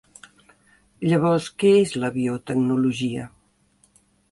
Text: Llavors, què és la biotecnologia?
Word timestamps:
Llavors, 1.09 1.51
què 1.65 1.75
és 1.83 1.95
la 2.05 2.11
biotecnologia? 2.17 3.31